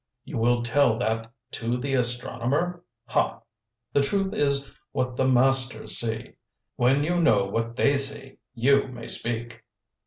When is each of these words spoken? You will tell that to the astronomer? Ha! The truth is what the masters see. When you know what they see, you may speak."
You 0.25 0.39
will 0.39 0.63
tell 0.63 0.97
that 0.97 1.31
to 1.51 1.77
the 1.77 1.93
astronomer? 1.93 2.83
Ha! 3.05 3.39
The 3.93 4.01
truth 4.01 4.33
is 4.33 4.71
what 4.93 5.15
the 5.15 5.27
masters 5.27 5.99
see. 5.99 6.37
When 6.75 7.03
you 7.03 7.21
know 7.21 7.45
what 7.45 7.75
they 7.75 7.99
see, 7.99 8.37
you 8.55 8.87
may 8.87 9.05
speak." 9.05 9.63